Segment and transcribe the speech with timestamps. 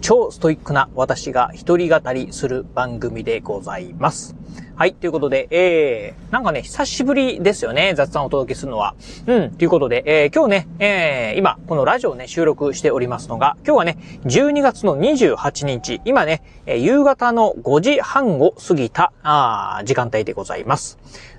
[0.00, 4.36] 超ストイックな私が一人語りする番組でございます。
[4.76, 4.94] はい。
[4.94, 7.94] ということで、えー、なんかね、久しぶりですよね。
[7.96, 8.94] 雑談をお届けするのは。
[9.26, 9.50] うん。
[9.50, 20.98] ということで、えー、今日ね、えー、今、このラジオをね、収録しておりますのが、今日はね、12月の28日、今ね、えー、夕方の5時半を過ぎた、あ時間帯でございます。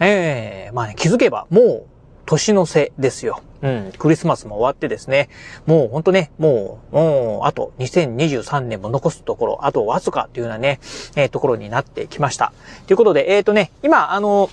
[0.00, 1.86] えー、まあね、気づけば、もう、
[2.26, 3.42] 年の瀬ですよ。
[3.62, 5.28] うん、クリスマスも終わってですね、
[5.66, 10.80] もうほんとね、もう、もう、あと2023年も残すところ、あとわずかというようなね、
[11.16, 12.52] えー、ところになってきました。
[12.86, 14.48] ということで、えっ、ー、とね、今、あの、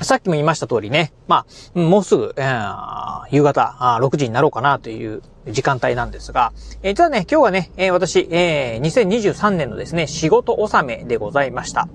[0.00, 1.44] さっきも言いました通りね、ま
[1.74, 11.88] あ、もうすぐ、えー、夕方あ6時になろうかなという時間帯なんですが、えー、実はね、今日はね、えー、私、えー、2023年のですね、仕事納めでございました。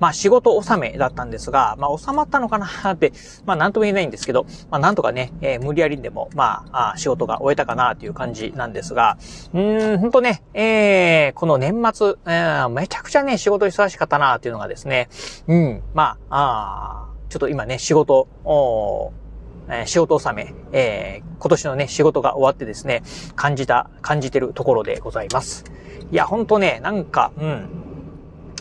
[0.00, 3.12] まあ、仕事納めだったんですが、まあ、収まったのかなって、
[3.46, 9.16] まあ、なんとも言えないんですけど、まあ、なんとかね、えー、無理やりでも、まあ、あ仕事が終えたかなという感じなんですが、
[9.54, 15.08] うーん、ほんとね、えー、この年末、えー、めちゃくちゃね、仕事忙しかったなっていうのがですね、
[15.46, 18.28] うん、まあ、あちょっと今ね、仕事、
[19.68, 23.02] えー、仕事納め、えー、今年のね、仕事が終わってですね、
[23.34, 25.64] 感じた、感じてるところでございます。
[26.12, 27.68] いや、ほんとね、なんか、うん、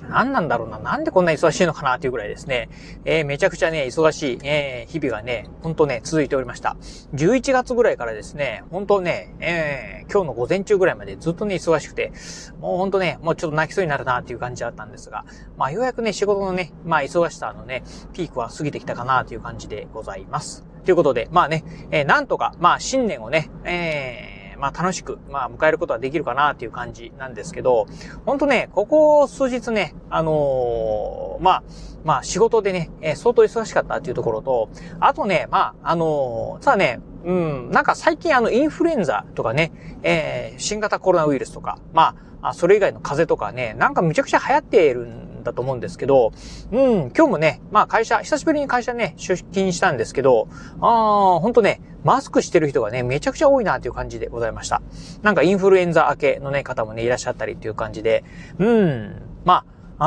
[0.09, 0.80] 何なんだろうな。
[0.80, 2.70] なんでこんな忙しいのかなっていうぐらいですね。
[3.06, 6.78] えー、めちゃくちゃね、忙しい、えー、日々がね、ほんとね、続いておりました。
[7.14, 12.12] 11月ぐらいからですね、ほんとね、えー、今日の午前中ぐらいまでずっとね、忙しくて、
[12.59, 15.25] もうほんとね、もうちょっと泣きそうになるなっていう感じだったんですが、
[15.58, 20.66] まあ、ようやくね、仕事のね、まあ、忙しさのね、ピークは過ぎてきたかなという感じでございます。
[20.86, 27.88] ということで、まあね、えー、なんとか、まあ、新年をね、えー、まあ楽しく、まあ迎えることはできるかなっていう感じなんですけど、
[28.25, 31.63] ほんとね、ここ数日ね、あのー、まあ、
[32.03, 34.69] まあ仕事でね、えー、相当忙しかったっていうところと、
[35.00, 39.72] あとね、まあ、あのー、さあね、うん、なんか最近あのインフルエンザとかね、
[40.03, 46.33] えー、新型コロナウイルスとか、まあ、それ以外の風邪とかね、なんかむちゃくちゃ流行っているんだと思うんですけど、
[46.72, 50.50] うん、今日もね、まあ会社、久しぶりに会社ね、出勤したんですけど、
[50.81, 54.81] ああ、ほんとね、マスクしてる人がね、めちゃくちゃ多いなという感じでございました。
[55.22, 58.23] なんかインフルエンザ明けのね、方もね、いらっしゃったりっていう感じで、
[58.59, 59.66] うん、ま
[59.97, 60.06] あ、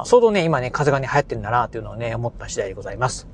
[0.02, 3.28] あ、相当ね、今ね、風がね、流行ってるんだなというのをね、思った次第でございます。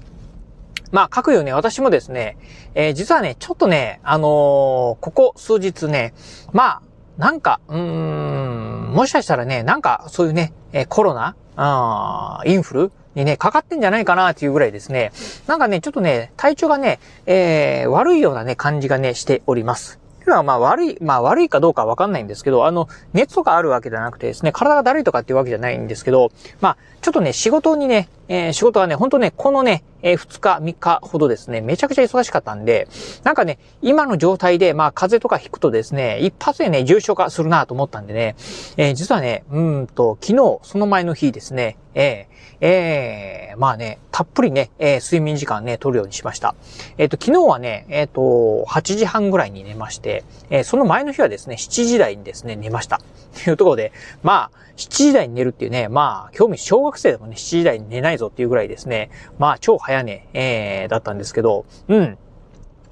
[0.90, 2.36] まあ、各よね、私もですね、
[2.74, 6.14] えー、実はね、ちょっとね、あのー、ここ数日ね、
[6.52, 6.82] まあ、
[7.18, 15.12] なんか、うーん、もしかしたらね、なんかそういうね、えコロナ、あインフルにね、かかってんじゃないかなっていうぐらいですね、
[15.46, 20.00] なんかね、ちょっとね、体調がね、えー、悪いようなね、感じがね、しております。
[20.24, 26.32] というのはまあ悪い、まあ悪いかどうかわかんないんですけど、あの、熱とかあるわけじゃなくてですね、体がだるいとかっていうわけじゃないんですけど、
[26.62, 32.88] まあ、ちょっとね、仕事にね、えー、仕事がね、ほんとね、このね、えー、2日、3日ほどですね、めちゃくちゃ忙しかったんで、
[33.22, 38.36] なんかね、今の状態で、まあ、風邪とか引くとですね、一発でね、重症化するなと思ったんでね、
[38.76, 46.54] えー、実はね、うんと、昨日、その前の日ですね、えー、えー、まあね、たっぷりね、えー、睡眠時間ね、取るようにしました。
[46.98, 53.00] えっ、ー、と、昨日はね、えっ、ー、と、8時半ぐらいに寝まして、えー、その前の日はですね、7時台にですね、寝ました。
[53.44, 53.92] というところで、
[54.22, 62.18] まあ、7時台に寝るっていうね、まあ、興味小学生でもね、7時台に寝ないぞっていうぐらいですね、まあ、超早寝、えー、だったんですけど、うん。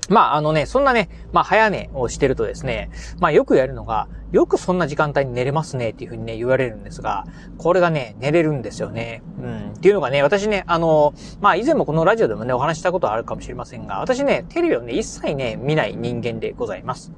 [0.09, 2.91] まあ、あのね、そんなね、まあ、早寝をしてるとですね、
[3.21, 7.27] まあ、よくやるのが、よくそんな時間帯に寝れますねっていうふうにね、言われるんですが、
[7.59, 9.23] これがね、寝れるんですよね。
[9.39, 9.73] うん。
[9.73, 17.13] っていうのがね、私ね、あの、まあ以前もこのラジオでもね、お話したことはあるかもしれませんが、私ね、テレビをね、一切ね、見ない人間でございます。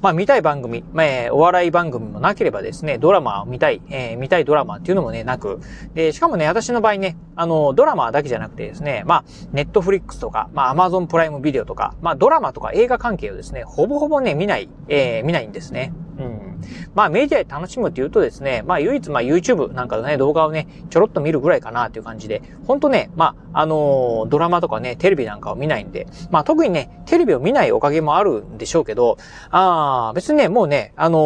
[0.00, 5.60] まあ見たい番組、まあ、お笑い番組もなければですね、ドラマを見たい、えー、見たいドラマっていうのもね、なく、
[5.94, 12.14] で、しかもね、私の場合ね、あの、ドラマだけじゃなくてですね、まあ、ネットフリックスとか、まあ、アマゾンプライムビデオとか、まあ、
[12.52, 15.92] とか映画関係をですね、ほぼほぼね、見ない、えー、見ないんですね。
[16.18, 16.60] うん。
[16.94, 29.16] まあメディアで楽しむって言うとですね、まあ唯一まあ YouTube なんかのね、動画をね、ちょろっと見るぐらいかなっていう感じで、ほんとね、まあ、あのー、ドラマとかね、テレビなんかを見ないんで、まあ特にね、テレビを見ないおかげもあるんでしょうけど、
[29.50, 31.18] ああ、別にね、もうね、あの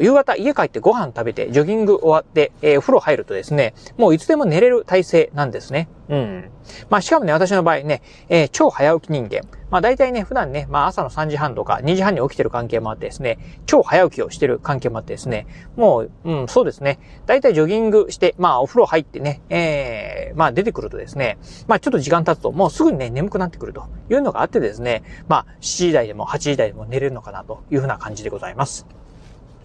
[0.00, 5.88] ー、夕方家帰ってご飯食べて、ジョギング終わって、えー、風呂入るとですね、もういつでも寝れる体制なんですね。
[6.10, 6.50] うん。
[6.90, 9.42] まあ、しかもね、私の場合ね、えー、超早起き人間。
[9.70, 15.46] まあ、大体ね、普段ね、まあ、朝の3時半とか2時半に起きてる関係もあってですね、超早起きをしてる関係もあってですね、
[15.76, 28.84] もう、うん、そうですね、大体ジョギングして、まあ、お風呂入ってね、えー、まあ、出てくるとですね、まあ、ちょっと時間経つと、もうすぐにね、眠くなってくるというのがあってですね、まあ、7時台でも8時台でも寝れるのかなというふうな感じでございます。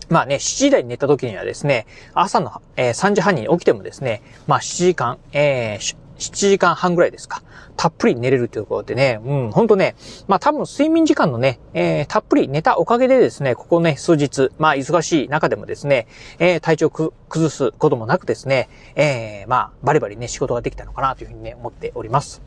[0.10, 7.44] まあね、7時台に寝た時にはですね、朝の、えー、3時半に起きてもですね、まあ7時間、えー、7時間半ぐらいですか。
[7.78, 9.96] たっぷり寝れるということでね、うん、ほんとね、
[10.28, 16.08] まあ多分睡眠時間のね、えー、たっぷり寝たおかげでですね、ここね、数日、まあ忙しい中でもですね、
[16.40, 22.42] えー、体調崩すこともなくですね、えー、まあバリバリね、仕事ができたのかなというふうにね、思っております。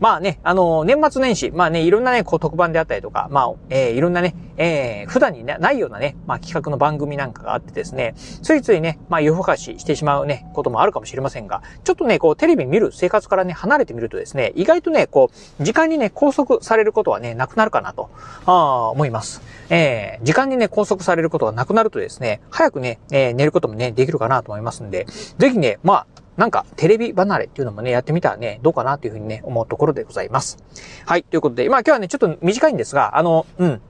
[0.00, 15.30] まあね、あの、年末年始、まあね、いろんなね、こう特番であったりとか、まあ、えー、いろんなね、えー、普段にないようなね、まあ企画の番組なんかがあってですね、ついついね、まあ夜更かししてしまうね、こともあるかもしれませんが、ちょっとね、こうテレビ見る生活からね、離れてみるとですね、意外とね、こ
[15.60, 18.10] う、時間にね、拘束されることはね、なくなるかなと、
[18.44, 19.42] あ思います。
[19.70, 25.06] えー、時間にね、拘束されることがなくなるとですね、早くね、えー、寝ることもね、できるかなと思いますんで、
[25.38, 30.58] ぜひね、まあ、なんかテレビ離れっていうのもね、やってみたらね、どうかなというふうにね、思うところでございます。
[31.06, 33.80] はい、ということで、まあ今日はね、ちょっと短いんですが、あの、うん。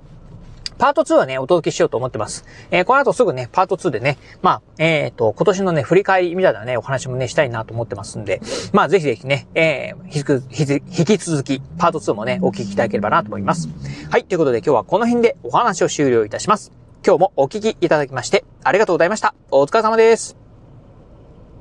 [0.81, 2.47] パート2はね、お届けしようと思ってます。
[2.71, 8.41] えー、この後すぐね、パート2でね、まあ、えっ、ー、と、今年のね、振り返りみたいなね、お話もね、したいなと思ってますんで、
[8.73, 10.05] まあ、ぜひぜひね、えー、
[10.99, 13.69] 引き続き、パート2もね、お聞きいただければなと思います。
[14.11, 16.73] はい、ということで今日はこの辺でお話を終了いたします。
[17.05, 19.35] 今日もお聞きいただきまして、ありがとうございました。
[19.51, 20.40] お疲れ様です。